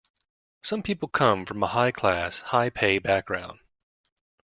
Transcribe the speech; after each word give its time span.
Some 0.63 0.81
people 0.81 1.07
come 1.07 1.45
from 1.45 1.61
a 1.61 1.67
high-class, 1.67 2.39
high-pay 2.39 2.97
background. 2.97 3.59